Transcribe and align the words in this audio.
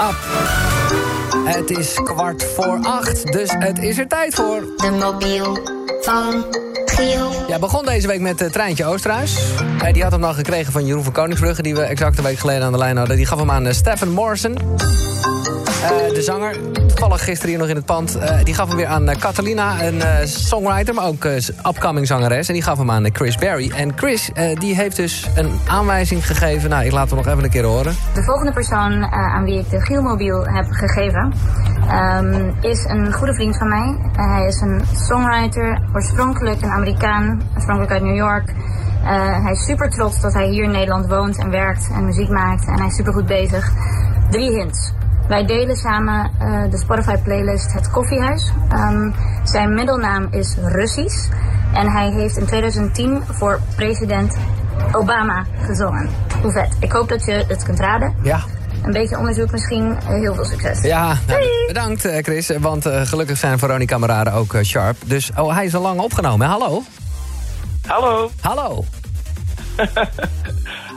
Up. 0.00 0.16
Het 1.44 1.70
is 1.70 1.94
kwart 1.94 2.44
voor 2.54 2.78
acht, 2.82 3.32
dus 3.32 3.50
het 3.58 3.78
is 3.78 3.98
er 3.98 4.08
tijd 4.08 4.34
voor. 4.34 4.60
De 4.76 4.90
mobiel 4.90 5.58
van 6.00 6.44
Giel. 6.84 7.32
Ja, 7.48 7.58
begon 7.58 7.84
deze 7.84 8.06
week 8.06 8.20
met 8.20 8.42
uh, 8.42 8.48
Treintje 8.48 8.86
Oosterhuis. 8.86 9.38
Uh, 9.82 9.92
die 9.92 10.02
had 10.02 10.12
hem 10.12 10.20
dan 10.20 10.34
gekregen 10.34 10.72
van 10.72 10.86
Jeroen 10.86 11.04
van 11.04 11.12
Koningsbrugge... 11.12 11.62
die 11.62 11.74
we 11.74 11.82
exact 11.82 12.18
een 12.18 12.24
week 12.24 12.38
geleden 12.38 12.64
aan 12.64 12.72
de 12.72 12.78
lijn 12.78 12.96
hadden. 12.96 13.16
Die 13.16 13.26
gaf 13.26 13.38
hem 13.38 13.50
aan 13.50 13.66
uh, 13.66 13.72
Stephen 13.72 14.10
Morrison. 14.10 14.58
Uh, 15.80 16.14
de 16.14 16.22
zanger, 16.22 16.56
toevallig 16.72 17.24
gisteren 17.24 17.50
hier 17.50 17.58
nog 17.58 17.68
in 17.68 17.76
het 17.76 17.84
pand... 17.84 18.16
Uh, 18.16 18.38
die 18.42 18.54
gaf 18.54 18.68
hem 18.68 18.76
weer 18.76 18.86
aan 18.86 19.08
uh, 19.08 19.14
Catalina, 19.14 19.82
een 19.82 20.28
songwriter... 20.28 20.94
maar 20.94 21.04
ook 21.04 21.24
upcoming 21.66 22.06
zangeres. 22.06 22.48
En 22.48 22.54
die 22.54 22.62
gaf 22.62 22.78
hem 22.78 22.90
aan 22.90 23.06
Chris 23.12 23.36
Berry. 23.36 23.70
En 23.70 23.92
Chris, 23.96 24.30
die 24.54 24.74
heeft 24.74 24.96
dus 24.96 25.28
een 25.34 25.50
aanwijzing 25.66 26.26
gegeven. 26.26 26.70
Nou, 26.70 26.84
ik 26.84 26.92
laat 26.92 27.08
hem 27.08 27.18
nog 27.18 27.26
even 27.26 27.44
een 27.44 27.50
keer 27.50 27.64
horen. 27.64 27.94
De 28.14 28.22
volgende 28.22 28.52
persoon 28.52 29.04
aan 29.12 29.44
wie 29.44 29.58
ik 29.58 29.70
de 29.70 29.80
Gielmobiel 29.80 30.46
heb 30.46 30.66
gegeven... 30.70 31.32
Um, 31.90 32.54
is 32.60 32.84
een 32.84 33.12
goede 33.12 33.34
vriend 33.34 33.56
van 33.56 33.68
mij. 33.68 33.96
hij 34.12 34.46
is 34.46 34.60
een 34.60 34.82
songwriter, 34.94 35.82
oorspronkelijk 35.94 36.62
een 36.62 36.70
Amerikaan... 36.70 37.42
oorspronkelijk 37.54 37.92
uit 37.92 38.02
New 38.02 38.16
York... 38.16 38.54
hij 39.42 39.52
is 39.52 39.64
super 39.64 39.90
trots 39.90 40.20
dat 40.20 40.32
hij 40.32 40.48
hier 40.48 40.64
in 40.64 40.70
Nederland 40.70 41.06
woont 41.06 41.38
en 41.38 41.50
werkt 41.50 41.90
en 41.94 42.04
muziek 42.04 42.28
maakt. 42.28 42.66
En 42.66 42.78
hij 42.78 42.86
is 42.86 42.94
super 42.94 43.12
goed 43.12 43.26
bezig. 43.26 43.72
Drie 44.30 44.50
hints. 44.50 44.92
Wij 45.30 45.46
delen 45.46 45.76
samen 45.76 46.30
uh, 46.40 46.70
de 46.70 46.78
Spotify-playlist 46.78 47.72
Het 47.72 47.90
Koffiehuis. 47.90 48.50
Um, 48.72 49.14
zijn 49.44 49.74
middelnaam 49.74 50.28
is 50.30 50.56
Russisch. 50.62 51.28
En 51.74 51.92
hij 51.92 52.10
heeft 52.10 52.36
in 52.36 52.46
2010 52.46 53.22
voor 53.28 53.60
president 53.76 54.36
Obama 54.92 55.44
gezongen. 55.66 56.10
Hoe 56.42 56.52
vet. 56.52 56.76
Ik 56.80 56.92
hoop 56.92 57.08
dat 57.08 57.24
je 57.24 57.44
het 57.48 57.62
kunt 57.62 57.80
raden. 57.80 58.14
Ja. 58.22 58.40
Een 58.82 58.92
beetje 58.92 59.18
onderzoek 59.18 59.50
misschien. 59.50 59.96
Heel 60.04 60.34
veel 60.34 60.44
succes. 60.44 60.80
Ja, 60.80 61.16
nou, 61.26 61.66
bedankt 61.66 62.00
Chris. 62.00 62.50
Want 62.58 62.86
uh, 62.86 63.00
gelukkig 63.00 63.38
zijn 63.38 63.58
Veronica-kameraden 63.58 64.32
ook 64.32 64.52
uh, 64.52 64.62
sharp. 64.62 64.96
Dus 65.04 65.30
oh, 65.36 65.54
hij 65.54 65.64
is 65.64 65.74
al 65.74 65.82
lang 65.82 66.00
opgenomen. 66.00 66.46
Hallo? 66.46 66.82
Hallo. 67.86 68.30
Hallo. 68.40 68.84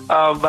um, 0.09 0.39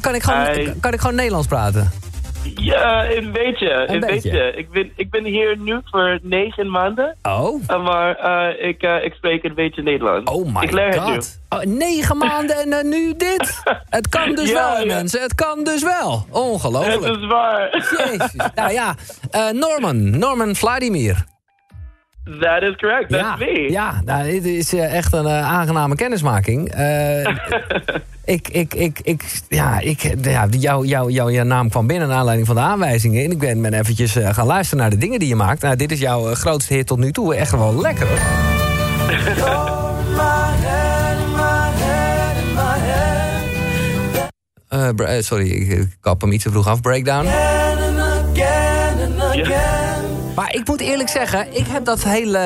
kan, 0.00 0.14
ik 0.14 0.22
gewoon, 0.22 0.80
kan 0.80 0.92
ik 0.92 1.00
gewoon 1.00 1.14
Nederlands 1.14 1.46
praten? 1.46 2.08
Ja, 2.42 3.10
een 3.10 3.32
beetje. 3.32 3.72
Een, 3.72 3.94
een 3.94 4.00
beetje. 4.00 4.30
beetje. 4.30 4.52
Ik, 4.56 4.70
ben, 4.70 4.92
ik 4.96 5.10
ben 5.10 5.24
hier 5.24 5.58
nu 5.58 5.80
voor 5.84 6.18
negen 6.22 6.70
maanden. 6.70 7.16
Oh. 7.22 7.62
Uh, 7.70 7.84
maar 7.84 8.18
uh, 8.24 8.68
ik, 8.68 8.82
uh, 8.82 9.04
ik 9.04 9.14
spreek 9.14 9.44
een 9.44 9.54
beetje 9.54 9.82
Nederlands. 9.82 10.30
Oh 10.30 10.54
my 10.54 10.62
ik 10.62 10.72
leer 10.72 10.92
god. 10.92 11.14
Het 11.14 11.40
nu. 11.66 11.72
Oh, 11.72 11.78
negen 11.78 12.16
maanden 12.16 12.72
en 12.72 12.88
nu 12.88 13.16
dit. 13.16 13.62
Het 13.90 14.08
kan 14.08 14.34
dus 14.34 14.48
ja, 14.48 14.72
wel, 14.72 14.86
ja. 14.86 14.94
mensen. 14.94 15.20
Het 15.22 15.34
kan 15.34 15.64
dus 15.64 15.82
wel. 15.82 16.26
Ongelooflijk. 16.30 17.04
Het 17.04 17.16
is 17.16 17.26
waar. 17.26 17.70
Jezus. 17.98 18.34
nou 18.54 18.72
ja, 18.72 18.94
Norman. 19.52 20.18
Norman 20.18 20.56
Vladimir. 20.56 21.24
That 22.38 22.62
is 22.62 22.76
correct. 22.76 23.08
That's 23.08 23.22
ja, 23.22 23.36
me. 23.36 23.70
Ja, 23.70 24.00
nou, 24.04 24.30
dit 24.30 24.44
is 24.44 24.74
uh, 24.74 24.94
echt 24.94 25.12
een 25.12 25.24
uh, 25.24 25.50
aangename 25.50 25.94
kennismaking. 25.94 26.74
Uh, 26.78 27.20
ik, 28.36 28.48
ik, 28.48 28.74
ik, 28.74 29.00
ik, 29.02 29.22
ja, 29.48 29.78
ik, 29.78 30.00
ja, 30.20 30.46
jou, 30.50 30.86
jou, 30.86 31.10
jou, 31.10 31.32
jouw 31.32 31.44
naam 31.44 31.68
kwam 31.68 31.86
binnen 31.86 32.08
naar 32.08 32.16
aanleiding 32.16 32.46
van 32.46 32.56
de 32.56 32.62
aanwijzingen. 32.62 33.24
En 33.24 33.30
ik 33.30 33.38
ben, 33.38 33.62
ben 33.62 33.74
eventjes 33.74 34.16
gaan 34.20 34.46
luisteren 34.46 34.80
naar 34.80 34.90
de 34.90 34.98
dingen 34.98 35.18
die 35.18 35.28
je 35.28 35.34
maakt. 35.34 35.62
Nou, 35.62 35.76
dit 35.76 35.92
is 35.92 36.00
jouw 36.00 36.34
grootste 36.34 36.74
hit 36.74 36.86
tot 36.86 36.98
nu 36.98 37.12
toe. 37.12 37.34
Echt 37.34 37.50
wel 37.50 37.80
lekker 37.80 38.08
sorry, 45.22 45.50
ik 45.50 45.96
kap 46.00 46.20
hem 46.20 46.32
iets 46.32 46.44
te 46.44 46.50
vroeg 46.50 46.66
af. 46.66 46.80
Breakdown. 46.80 47.28
Maar 50.40 50.54
ik 50.54 50.66
moet 50.66 50.80
eerlijk 50.80 51.08
zeggen, 51.08 51.52
ik 51.54 51.66
heb 51.66 51.84
dat 51.84 52.04
hele 52.04 52.38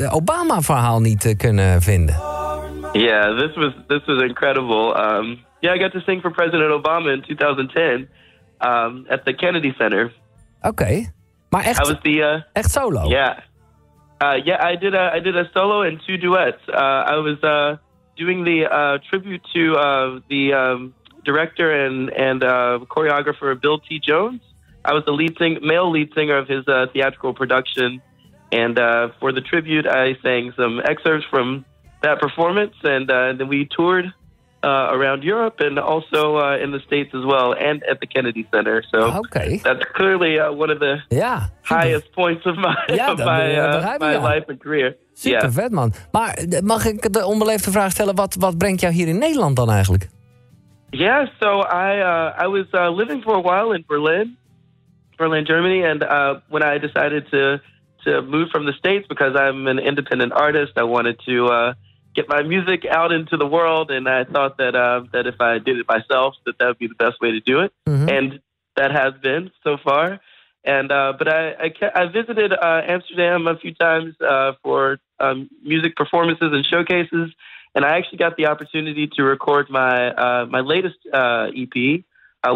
uh, 0.00 0.14
Obama-verhaal 0.14 1.00
niet 1.00 1.24
uh, 1.24 1.36
kunnen 1.36 1.82
vinden. 1.82 2.14
Yeah, 2.92 3.38
this 3.38 3.54
was 3.56 3.72
this 3.86 4.04
was 4.04 4.22
incredible. 4.22 4.96
Um, 4.96 5.44
yeah, 5.60 5.76
I 5.76 5.78
got 5.78 5.92
to 5.92 6.00
sing 6.00 6.20
for 6.20 6.30
President 6.30 6.72
Obama 6.72 7.12
in 7.12 7.22
2010 7.22 8.08
um, 8.60 9.04
at 9.08 9.24
the 9.24 9.34
Kennedy 9.34 9.72
Center. 9.78 10.12
Oké, 10.60 10.68
okay. 10.68 11.12
maar 11.50 11.64
echt, 11.64 11.86
I 11.86 11.92
was 11.92 12.00
the, 12.02 12.10
uh, 12.10 12.42
echt 12.52 12.70
solo? 12.70 13.08
Yeah, 13.08 13.38
uh, 14.22 14.44
yeah, 14.44 14.72
I 14.72 14.76
did 14.78 14.94
a 14.94 15.16
I 15.16 15.20
did 15.20 15.36
a 15.36 15.48
solo 15.52 15.82
and 15.82 16.02
two 16.06 16.18
duets. 16.18 16.68
Uh, 16.68 16.74
I 17.06 17.16
was 17.22 17.38
uh, 17.42 17.76
doing 18.14 18.44
the 18.44 18.68
uh, 18.70 18.98
tribute 19.08 19.42
to 19.52 19.60
uh, 19.60 20.20
the 20.28 20.54
um, 20.54 20.92
director 21.22 21.86
and 21.86 22.12
and 22.16 22.42
uh, 22.42 22.78
choreographer 22.88 23.60
Bill 23.60 23.78
T. 23.78 24.00
Jones. 24.00 24.40
I 24.84 24.92
was 24.94 25.04
the 25.04 25.12
lead 25.12 25.36
sing 25.38 25.58
male 25.62 25.90
lead 25.90 26.12
singer 26.14 26.38
of 26.38 26.48
his 26.48 26.66
uh, 26.66 26.86
theatrical 26.92 27.34
production, 27.34 28.00
and 28.52 28.78
uh, 28.78 29.08
for 29.20 29.32
the 29.32 29.40
tribute, 29.40 29.86
I 29.86 30.16
sang 30.22 30.52
some 30.56 30.80
excerpts 30.84 31.26
from 31.30 31.64
that 32.02 32.18
performance, 32.20 32.74
and 32.82 33.10
uh, 33.10 33.32
then 33.34 33.48
we 33.48 33.68
toured 33.76 34.12
uh, 34.62 34.88
around 34.90 35.22
Europe 35.22 35.60
and 35.60 35.78
also 35.78 36.36
uh, 36.38 36.56
in 36.56 36.70
the 36.72 36.80
States 36.80 37.14
as 37.14 37.24
well, 37.24 37.52
and 37.52 37.82
at 37.84 38.00
the 38.00 38.06
Kennedy 38.06 38.46
Center. 38.50 38.82
So 38.90 38.98
okay. 39.24 39.60
that's 39.62 39.84
clearly 39.92 40.38
uh, 40.38 40.52
one 40.52 40.70
of 40.70 40.78
the 40.78 41.02
ja, 41.08 41.48
highest 41.62 42.12
points 42.12 42.46
of 42.46 42.56
my, 42.56 42.76
ja, 42.88 43.12
of 43.12 43.18
my, 43.18 43.56
uh, 43.56 43.98
my 44.00 44.16
life 44.16 44.44
and 44.48 44.60
career. 44.60 44.96
Super 45.14 45.38
yeah. 45.38 45.50
vet, 45.50 45.70
man. 45.70 45.92
Maar 46.12 46.44
mag 46.62 46.84
ik 46.86 47.12
de 47.12 47.24
onbeleefde 47.24 47.70
vraag 47.70 47.90
stellen, 47.90 48.14
wat, 48.14 48.36
wat 48.38 48.58
brengt 48.58 48.80
jou 48.80 48.92
hier 48.92 49.08
in 49.08 49.18
Nederland 49.18 49.56
dan 49.56 49.70
eigenlijk? 49.70 50.08
Yeah, 50.90 51.26
so 51.38 51.60
I 51.60 52.02
I 52.44 52.46
was 52.48 52.66
living 52.96 53.22
for 53.22 53.36
a 53.36 53.42
while 53.42 53.74
in 53.74 53.84
Berlin. 53.86 54.36
Berlin, 55.20 55.44
Germany, 55.46 55.82
and 55.82 56.02
uh, 56.02 56.40
when 56.48 56.64
I 56.64 56.78
decided 56.78 57.30
to 57.30 57.60
to 58.04 58.22
move 58.22 58.48
from 58.50 58.64
the 58.64 58.72
states 58.78 59.06
because 59.06 59.36
I'm 59.36 59.66
an 59.66 59.78
independent 59.78 60.32
artist, 60.32 60.72
I 60.76 60.84
wanted 60.84 61.20
to 61.26 61.46
uh, 61.48 61.74
get 62.16 62.26
my 62.26 62.42
music 62.42 62.86
out 62.90 63.12
into 63.12 63.36
the 63.36 63.46
world, 63.46 63.90
and 63.90 64.08
I 64.08 64.24
thought 64.24 64.56
that 64.56 64.74
uh, 64.74 65.02
that 65.12 65.26
if 65.26 65.38
I 65.38 65.58
did 65.58 65.76
it 65.78 65.86
myself, 65.86 66.34
that 66.46 66.58
that 66.58 66.66
would 66.66 66.78
be 66.78 66.88
the 66.88 66.94
best 66.94 67.20
way 67.20 67.32
to 67.32 67.40
do 67.40 67.60
it, 67.60 67.72
mm-hmm. 67.86 68.08
and 68.08 68.40
that 68.76 68.92
has 68.92 69.12
been 69.22 69.50
so 69.62 69.76
far. 69.84 70.20
And 70.64 70.90
uh, 70.90 71.12
but 71.18 71.28
I 71.28 71.52
I, 71.52 71.70
I 71.94 72.06
visited 72.06 72.54
uh, 72.54 72.80
Amsterdam 72.88 73.46
a 73.46 73.58
few 73.58 73.74
times 73.74 74.14
uh, 74.22 74.52
for 74.62 75.00
um, 75.20 75.50
music 75.62 75.96
performances 75.96 76.48
and 76.50 76.64
showcases, 76.64 77.30
and 77.74 77.84
I 77.84 77.98
actually 77.98 78.18
got 78.18 78.38
the 78.38 78.46
opportunity 78.46 79.06
to 79.16 79.22
record 79.22 79.68
my 79.68 80.12
uh, 80.12 80.46
my 80.46 80.60
latest 80.60 80.96
EP, 81.12 81.76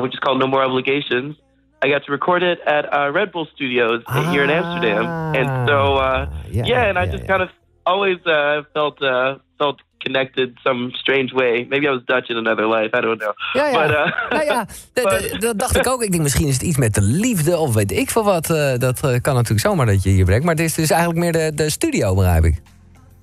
which 0.01 0.15
is 0.15 0.21
called 0.21 0.41
No 0.41 0.47
More 0.47 0.65
Obligations. 0.65 1.37
I 1.85 1.91
got 1.91 2.03
to 2.07 2.13
record 2.13 2.43
it 2.43 2.59
at 2.67 2.85
uh, 2.93 3.11
Red 3.13 3.31
Bull 3.31 3.47
Studios 3.55 4.03
ah, 4.07 4.33
here 4.33 4.43
in 4.43 4.51
Amsterdam, 4.51 5.05
and 5.37 5.69
so 5.69 5.97
uh, 5.97 6.31
yeah, 6.51 6.65
yeah, 6.65 6.89
and 6.89 6.99
I 6.99 7.05
yeah, 7.05 7.13
just 7.13 7.25
yeah. 7.25 7.33
kind 7.33 7.43
of 7.43 7.51
always 7.85 8.19
uh, 8.25 8.63
felt 8.73 9.03
uh, 9.03 9.37
felt 9.59 9.83
connected 9.99 10.59
some 10.63 10.91
strange 10.95 11.33
way. 11.35 11.67
Maybe 11.69 11.87
I 11.87 11.91
was 11.91 12.03
Dutch 12.07 12.31
in 12.31 12.37
another 12.37 12.67
life. 12.67 12.91
I 12.95 13.01
don't 13.01 13.21
know. 13.21 13.35
Ja, 13.53 13.67
ja. 13.69 13.81
But, 13.81 13.91
uh, 13.91 14.31
nou 14.31 14.45
ja, 14.45 14.67
dat, 14.95 15.37
dat 15.39 15.59
dacht 15.59 15.77
ik 15.77 15.89
ook. 15.89 16.03
Ik 16.03 16.11
denk 16.11 16.23
misschien 16.23 16.47
is 16.47 16.55
het 16.55 16.63
iets 16.63 16.79
met 16.79 16.95
de 16.95 17.03
liefde 17.03 17.57
of 17.57 17.75
weet 17.75 17.93
ik 17.93 18.11
veel 18.11 18.25
wat. 18.25 18.51
Uh, 18.51 18.77
dat 18.77 19.05
uh, 19.05 19.21
kan 19.21 19.35
natuurlijk 19.35 19.61
zomaar 19.61 19.87
dat 19.87 20.03
je 20.03 20.11
hier 20.11 20.25
brengt. 20.25 20.45
Maar 20.45 20.55
het 20.55 20.65
is 20.65 20.75
dus 20.75 20.91
eigenlijk 20.91 21.21
meer 21.21 21.33
de, 21.33 21.55
de 21.55 21.71
studio, 21.71 22.15
begrijp 22.15 22.45
ik. 22.45 22.63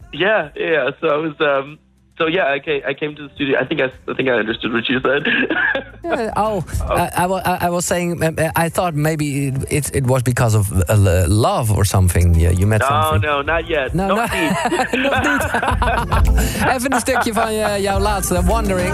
Yeah, 0.09 0.53
yeah. 0.53 0.91
So 0.99 1.23
it 1.23 1.38
was. 1.38 1.47
Um, 1.47 1.79
so 2.22 2.28
yeah, 2.28 2.52
I 2.52 2.59
came, 2.59 2.84
I 2.86 2.94
came 2.94 3.16
to 3.16 3.28
the 3.28 3.34
studio. 3.34 3.59
I 3.59 3.66
think 3.66 3.82
I, 3.82 3.90
I 4.08 4.14
think 4.14 4.30
I 4.30 4.34
understood 4.34 4.72
what 4.74 4.88
you 4.88 5.00
said. 5.02 5.26
yeah, 6.04 6.32
oh, 6.36 6.64
I, 6.88 7.09
I, 7.26 7.66
I, 7.66 7.70
was 7.72 7.84
saying, 7.84 8.22
I 8.56 8.70
thought 8.70 8.94
maybe 8.94 9.48
it, 9.48 9.90
it 9.96 10.06
was 10.06 10.22
because 10.22 10.54
of 10.54 10.72
uh, 10.72 11.26
love 11.28 11.72
or 11.72 11.84
something. 11.84 12.36
Yeah, 12.36 12.52
you 12.52 12.68
met 12.68 12.82
no, 12.82 12.88
something. 12.90 13.22
no, 13.22 13.42
not 13.42 13.68
yet. 13.68 13.96
No, 13.96 14.08
Nog 14.08 14.18
no. 14.18 14.40
niet. 14.40 14.52
Nog 15.09 15.18
niet. 15.30 15.44
Even 16.76 16.94
een 16.94 17.00
stukje 17.00 17.34
van 17.34 17.54
je, 17.54 17.82
jouw 17.82 18.00
laatste, 18.00 18.44
Wondering. 18.46 18.94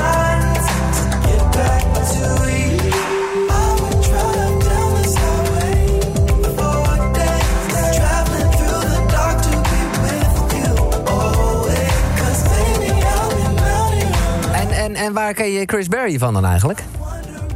Waar 15.17 15.33
ken 15.33 15.51
je 15.51 15.65
Chris 15.65 15.87
Berry 15.87 16.17
van 16.17 16.33
dan 16.33 16.45
eigenlijk? 16.45 16.83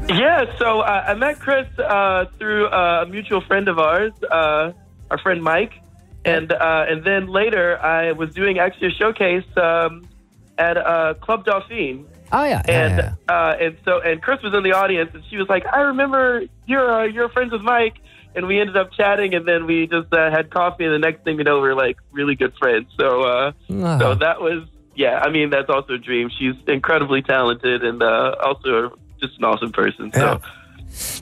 Yeah, 0.08 0.46
so 0.58 0.80
uh, 0.80 1.10
I 1.10 1.14
met 1.14 1.36
Chris 1.40 1.68
uh, 1.78 2.20
through 2.38 2.66
uh, 2.72 3.02
a 3.02 3.06
mutual 3.06 3.42
friend 3.42 3.68
of 3.70 3.78
ours, 3.78 4.12
uh, 4.32 4.72
our 5.10 5.20
friend 5.22 5.42
Mike, 5.42 5.74
and 6.26 6.52
uh, 6.52 6.92
and 6.92 7.04
then 7.04 7.28
later 7.32 7.78
I 7.84 8.12
was 8.14 8.34
doing 8.34 8.60
actually 8.60 8.88
a 8.88 8.96
showcase 8.98 9.46
um, 9.56 10.04
at 10.58 10.76
uh, 10.78 11.14
Club 11.22 11.46
Dauphine. 11.46 12.06
Oh 12.32 12.44
yeah, 12.44 12.62
and 12.68 12.98
yeah, 12.98 13.14
Uh, 13.36 13.64
and 13.66 13.74
so 13.86 13.92
and 14.02 14.22
Chris 14.22 14.42
was 14.42 14.54
in 14.54 14.64
the 14.64 14.74
audience, 14.74 15.12
and 15.14 15.24
she 15.30 15.38
was 15.38 15.48
like, 15.50 15.66
"I 15.78 15.82
remember 15.82 16.42
you're 16.66 16.92
uh, 16.92 17.06
you're 17.14 17.30
friends 17.30 17.52
with 17.52 17.62
Mike." 17.62 17.96
And 18.36 18.48
we 18.48 18.62
ended 18.62 18.78
up 18.78 18.90
chatting, 18.94 19.36
and 19.36 19.46
then 19.46 19.66
we 19.66 19.88
just 19.88 20.08
uh, 20.14 20.32
had 20.32 20.50
coffee, 20.50 20.86
and 20.86 20.94
the 20.94 21.00
next 21.08 21.24
thing 21.26 21.38
you 21.38 21.44
know, 21.44 21.60
we 21.60 21.68
were 21.68 21.76
like 21.88 21.98
really 22.14 22.36
good 22.36 22.54
friends. 22.62 22.88
So, 23.00 23.08
uh, 23.24 23.52
Uh-huh. 23.70 24.00
so 24.00 24.16
that 24.16 24.38
was 24.40 24.64
yeah. 25.02 25.28
I 25.28 25.30
mean, 25.32 25.50
that's 25.50 25.70
also 25.70 25.94
a 25.94 26.00
dream. 26.00 26.30
She's 26.30 26.56
incredibly 26.66 27.22
talented, 27.22 27.84
and 27.84 28.02
uh, 28.02 28.48
also 28.48 28.72
just 29.20 29.38
an 29.38 29.44
awesome 29.50 29.72
person. 29.72 30.10
So. 30.14 30.20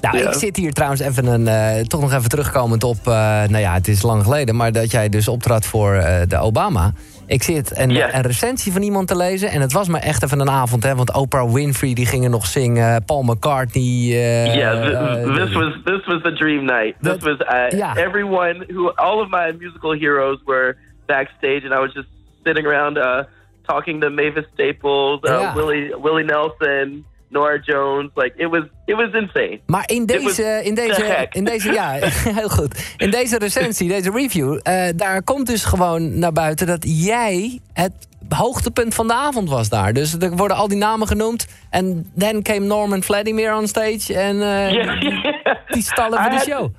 Nou, 0.02 0.18
Ja. 0.18 0.28
ik 0.28 0.34
zit 0.34 0.56
hier 0.56 0.74
trouwens 0.74 1.02
even 1.02 1.26
een, 1.26 1.48
eh, 1.48 1.82
toch 1.84 2.02
nog 2.02 2.14
even 2.14 2.30
terugkomend 2.30 2.84
op, 2.84 2.98
eh, 2.98 3.14
nou 3.48 3.58
ja, 3.58 3.74
het 3.74 3.88
is 3.88 4.02
lang 4.02 4.24
geleden, 4.24 4.56
maar 4.56 4.72
dat 4.72 4.92
jij 4.92 5.10
dus 5.10 5.28
optrad 5.28 5.66
voor 5.66 5.94
eh, 5.94 6.22
de 6.28 6.38
Obama. 6.40 6.92
Ik 7.28 7.44
zit 7.44 7.78
een, 7.78 8.16
een 8.16 8.22
recensie 8.22 8.72
van 8.72 8.82
iemand 8.82 9.08
te 9.08 9.16
lezen 9.18 9.50
en 9.50 9.62
het 9.62 9.72
was 9.74 9.88
maar 9.88 10.02
echt 10.02 10.24
even 10.24 10.40
een 10.40 10.50
avond, 10.50 10.84
hè, 10.84 10.96
want 10.96 11.14
Oprah 11.14 11.52
Winfrey 11.54 11.94
die 11.94 12.06
ging 12.06 12.24
er 12.24 12.30
nog 12.30 12.46
zingen, 12.46 13.06
Paul 13.06 13.24
McCartney. 13.24 13.84
yeah, 13.84 14.84
th- 14.84 15.36
this 15.38 15.54
was 15.54 15.74
this 15.86 16.06
was 16.06 16.22
the 16.24 16.34
dream 16.34 16.66
night. 16.66 16.96
This 17.02 17.18
was 17.24 17.38
uh, 17.40 17.80
yeah. 17.80 17.98
everyone 17.98 18.66
who 18.74 18.92
all 18.96 19.20
of 19.22 19.30
my 19.30 19.54
musical 19.60 19.92
heroes 20.00 20.40
were 20.46 20.76
backstage, 21.06 21.62
and 21.64 21.74
I 21.74 21.80
was 21.80 21.94
just 21.94 22.08
sitting 22.44 22.66
around 22.68 22.98
uh, 22.98 23.24
talking 23.70 24.02
to 24.02 24.10
Mavis 24.10 24.46
Staples, 24.54 25.20
uh. 25.24 25.56
Willie 25.56 25.96
Willie 26.02 26.26
Nelson, 26.26 27.06
Nora 27.30 27.60
Jones. 27.62 28.10
Like 28.16 28.34
it 28.38 28.50
was 28.50 28.64
it 28.86 28.96
was 28.96 29.10
insane. 29.14 29.60
Maar 29.66 29.84
in 29.86 30.06
deze, 30.06 30.62
in 30.64 30.76
deze, 30.76 31.28
in 31.32 31.44
deze, 31.44 31.72
ja, 31.72 31.92
heel 32.42 32.50
goed. 32.50 32.94
In 32.98 33.12
deze 33.12 33.38
recensie, 33.38 33.88
deze 33.88 34.12
review, 34.12 34.60
eh, 34.64 34.88
daar 34.96 35.24
komt 35.24 35.48
dus 35.48 35.64
gewoon 35.64 36.20
naar 36.20 36.34
buiten 36.34 36.68
dat 36.68 36.84
jij 36.88 37.60
het 37.74 38.08
hoogtepunt 38.30 38.96
van 38.96 39.08
de 39.08 39.14
avond 39.14 39.50
was 39.50 39.70
daar. 39.70 39.94
Dus 39.94 40.14
er 40.20 40.36
worden 40.36 40.58
al 40.58 40.68
die 40.68 40.78
namen 40.78 41.08
genoemd. 41.08 41.48
En 41.70 42.12
then 42.18 42.42
came 42.44 42.66
Norman 42.66 43.04
Vladimir 43.04 43.56
on 43.56 43.68
stage 43.68 44.14
en 44.14 44.42
eh, 44.42 44.72
Yeah. 44.80 45.56
die 45.68 45.84
stallen 45.84 46.22
voor 46.22 46.32
de 46.32 46.40
show. 46.40 46.70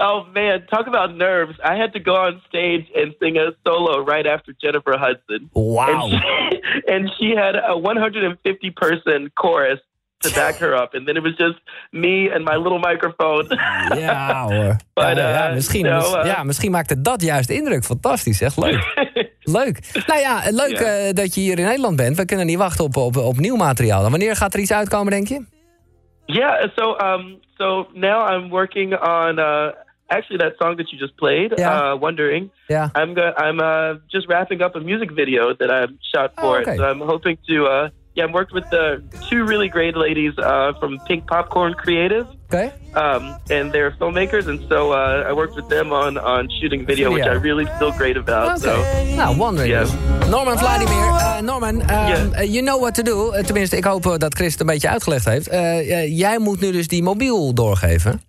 Oh 0.00 0.26
man, 0.34 0.66
talk 0.72 0.86
about 0.86 1.14
nerves! 1.16 1.56
I 1.64 1.74
had 1.76 1.92
to 1.92 2.00
go 2.00 2.14
on 2.26 2.40
stage 2.48 2.86
and 2.96 3.14
sing 3.20 3.36
a 3.36 3.52
solo 3.66 4.04
right 4.04 4.26
after 4.26 4.52
Jennifer 4.62 4.94
Hudson. 4.98 5.50
Wow. 5.52 5.86
And 5.88 6.12
she, 6.12 6.62
and 6.94 7.10
she 7.18 7.28
had 7.36 7.54
a 7.56 7.76
150 7.76 8.70
person 8.70 9.30
chorus 9.34 9.80
to 10.22 10.30
back 10.34 10.56
her 10.56 10.74
up, 10.82 10.94
and 10.94 11.06
then 11.06 11.16
it 11.16 11.22
was 11.22 11.34
just 11.36 11.58
me 11.92 12.28
and 12.28 12.44
my 12.44 12.56
little 12.56 12.78
microphone. 12.78 13.46
Ja 13.98 14.42
hoor. 14.48 14.76
But, 14.94 15.16
Ja, 15.16 15.28
ja, 15.46 15.54
misschien, 15.54 15.86
uh, 15.86 16.20
ja, 16.24 16.70
maakte 16.70 17.00
dat 17.00 17.22
juist 17.22 17.50
indruk. 17.50 17.84
Fantastisch, 17.84 18.40
echt 18.40 18.56
leuk. 18.56 18.94
leuk. 19.58 20.04
Nou 20.06 20.20
ja, 20.20 20.42
leuk 20.50 20.78
Ja. 20.78 20.84
eh, 20.84 21.12
dat 21.14 21.34
je 21.34 21.40
hier 21.40 21.58
in 21.58 21.64
Nederland 21.64 21.96
bent. 21.96 22.16
We 22.16 22.24
kunnen 22.24 22.46
niet 22.46 22.58
wachten 22.58 22.84
op, 22.84 22.96
op, 22.96 23.16
op 23.16 23.36
nieuw 23.38 23.56
materiaal. 23.56 24.04
En 24.04 24.10
wanneer 24.10 24.36
gaat 24.36 24.54
er 24.54 24.60
iets 24.60 24.72
uitkomen, 24.72 25.12
denk 25.12 25.28
je? 25.28 25.44
Yeah, 26.26 26.68
so 26.76 26.96
um, 26.96 27.40
so 27.58 27.86
now 27.92 28.30
I'm 28.30 28.48
working 28.50 28.92
on 28.92 29.38
uh, 29.38 29.66
actually 30.10 30.38
that 30.44 30.54
song 30.60 30.76
that 30.78 30.86
you 30.92 30.98
just 30.98 31.16
played, 31.16 31.50
Yeah. 31.56 31.74
uh, 31.74 31.96
"Wondering." 32.06 32.50
Yeah, 32.68 32.88
I'm 33.00 33.14
go- 33.14 33.34
I'm 33.44 33.58
uh, 33.60 34.00
just 34.14 34.26
wrapping 34.28 34.60
up 34.62 34.74
a 34.74 34.80
music 34.80 35.10
video 35.14 35.42
that 35.60 35.70
I 35.70 35.80
shot 36.12 36.30
for 36.40 36.56
Oh, 36.56 36.60
okay. 36.60 36.74
it. 36.74 36.78
So 36.78 36.84
I'm 36.90 37.00
hoping 37.12 37.36
to 37.48 37.54
uh, 37.66 37.88
yeah, 38.16 38.24
I'm 38.26 38.32
working 38.32 38.54
with 38.60 38.68
the 38.70 38.86
two 39.28 39.44
really 39.46 39.68
great 39.68 39.94
ladies 39.96 40.34
uh, 40.38 40.72
from 40.80 40.98
Pink 41.06 41.26
Popcorn 41.26 41.74
Creative. 41.74 42.26
Oké. 42.48 42.72
Um, 42.94 43.22
and 43.50 43.72
they're 43.72 43.94
filmmakers, 44.00 44.46
and 44.48 44.60
so 44.68 44.90
uh, 44.92 45.28
I 45.30 45.32
worked 45.32 45.54
with 45.54 45.68
them 45.68 45.92
on, 45.92 46.18
on 46.18 46.50
shooting 46.60 46.84
video, 46.86 47.12
which 47.12 47.24
I 47.34 47.38
really 47.48 47.66
feel 47.78 47.92
great 47.92 48.16
about. 48.16 48.48
Oké. 48.48 48.58
So 48.58 49.14
Nou, 49.16 49.36
Wondering. 49.36 49.78
Dus. 49.78 49.90
Norman 50.30 50.58
Vladimir. 50.58 51.04
Eh, 51.08 51.38
Norman, 51.40 51.80
eh, 51.80 51.86
Ja. 52.08 52.30
eh, 52.32 52.52
you 52.52 52.62
know 52.62 52.80
what 52.80 52.94
to 52.94 53.02
do. 53.02 53.30
Eh, 53.30 53.44
tenminste, 53.44 53.76
ik 53.76 53.84
hoop 53.84 54.06
eh, 54.06 54.16
dat 54.16 54.34
Chris 54.34 54.52
het 54.52 54.60
een 54.60 54.66
beetje 54.66 54.88
uitgelegd 54.88 55.24
heeft. 55.24 55.46
Jij 56.18 56.38
moet 56.38 56.60
nu 56.60 56.72
dus 56.72 56.88
die 56.88 57.02
mobiel 57.02 57.54
doorgeven. 57.54 58.20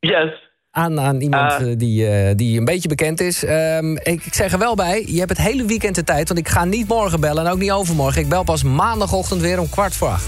yes, 0.00 0.45
Aan, 0.76 1.00
aan 1.00 1.20
iemand 1.20 1.52
Ah. 1.52 1.60
eh, 1.70 1.78
die, 1.78 2.08
eh, 2.08 2.34
die 2.36 2.58
een 2.58 2.64
beetje 2.64 2.88
bekend 2.88 3.20
is. 3.20 3.44
Ehm, 3.44 3.92
ik, 3.96 4.24
ik 4.24 4.34
zeg 4.34 4.52
er 4.52 4.58
wel 4.58 4.74
bij, 4.74 5.04
je 5.06 5.18
hebt 5.18 5.28
het 5.30 5.38
hele 5.38 5.64
weekend 5.64 5.94
de 5.94 6.04
tijd. 6.04 6.28
Want 6.28 6.40
ik 6.40 6.48
ga 6.48 6.64
niet 6.64 6.88
morgen 6.88 7.20
bellen 7.20 7.46
en 7.46 7.52
ook 7.52 7.58
niet 7.58 7.70
overmorgen. 7.70 8.22
Ik 8.22 8.28
bel 8.28 8.42
pas 8.42 8.62
maandagochtend 8.62 9.40
weer 9.40 9.60
om 9.60 9.68
kwart 9.68 9.94
voor 9.96 10.08
acht. 10.08 10.24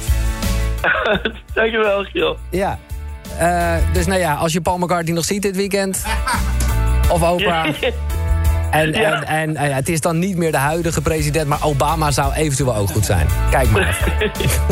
dankjewel, 1.54 2.02
Giel. 2.04 2.36
Ja. 2.50 2.78
Eh, 3.38 3.74
dus 3.92 4.06
nou 4.06 4.20
ja, 4.20 4.34
als 4.34 4.52
je 4.52 4.60
Paul 4.60 4.78
McCartney 4.78 5.14
nog 5.14 5.24
ziet 5.24 5.42
dit 5.42 5.56
weekend. 5.56 6.02
Of 7.12 7.22
Oprah. 7.22 7.66
En, 8.70 8.92
Ja. 8.92 9.22
en, 9.22 9.56
en 9.56 9.68
ja, 9.68 9.74
het 9.74 9.88
is 9.88 10.00
dan 10.00 10.18
niet 10.18 10.36
meer 10.36 10.50
de 10.50 10.56
huidige 10.58 11.00
president, 11.00 11.48
maar 11.48 11.64
Obama 11.64 12.10
zou 12.10 12.32
eventueel 12.32 12.76
ook 12.76 12.90
goed 12.90 13.04
zijn. 13.04 13.26
Kijk 13.50 13.70
maar 13.70 13.98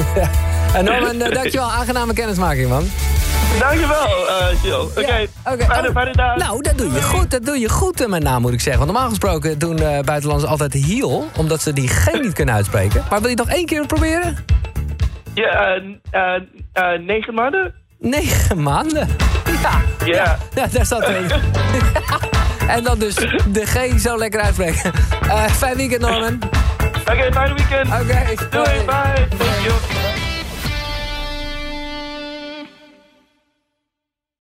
en 0.74 0.84
Norman, 0.84 1.18
dankjewel. 1.18 1.70
Aangename 1.70 2.12
kennismaking, 2.12 2.68
man. 2.68 2.84
Dankjewel, 3.58 4.26
uh, 4.28 4.60
Giel. 4.62 4.80
Oké, 4.82 5.00
Ja, 5.00 5.26
fijne, 5.44 5.88
Oh. 5.88 5.94
fijne 5.94 6.12
dag. 6.12 6.36
Nou, 6.36 6.62
dat 6.62 6.78
doe 6.78 6.92
je 6.92 7.02
goed. 7.02 7.30
Dat 7.30 7.44
doe 7.44 7.58
je 7.58 7.68
goed 7.68 8.00
eh, 8.00 8.08
met 8.08 8.22
naam, 8.22 8.40
moet 8.40 8.52
ik 8.52 8.60
zeggen. 8.60 8.78
Want 8.82 8.92
normaal 8.92 9.08
gesproken 9.10 9.58
doen 9.58 9.78
eh 9.78 10.00
buitenlanders 10.04 10.50
altijd 10.50 10.72
heel, 10.72 11.26
omdat 11.36 11.60
ze 11.62 11.72
die 11.72 11.88
G 11.88 12.12
niet 12.20 12.32
kunnen 12.32 12.54
uitspreken. 12.54 13.02
Maar 13.10 13.20
wil 13.20 13.28
je 13.30 13.34
het 13.36 13.46
nog 13.46 13.54
één 13.56 13.66
keer 13.66 13.86
proberen? 13.86 14.36
Ja, 15.34 15.76
uh, 15.76 15.82
uh, 16.12 16.40
uh, 16.74 17.06
negen 17.06 17.34
maanden? 17.34 17.74
Negen 17.98 18.62
maanden. 18.62 19.08
Ja. 19.62 19.80
Ja. 20.04 20.38
Ja, 20.54 20.66
daar 20.72 20.86
zat 20.86 21.02
er 21.02 21.16
een. 21.16 21.30
en 22.76 22.82
dan 22.84 22.98
dus 22.98 23.14
de 23.48 23.62
G 23.66 24.00
zo 24.00 24.18
lekker 24.18 24.40
uitspreken. 24.40 24.92
Eh 25.28 25.44
fijn 25.44 25.76
weekend, 25.76 26.00
Norman. 26.00 26.38
Oké, 27.00 27.32
fijne 27.32 27.54
weekend. 27.54 27.86
Oké, 27.86 28.46
Doei, 28.50 28.84
bye. 28.86 29.26
Thank 29.38 29.64
you. 29.64 30.15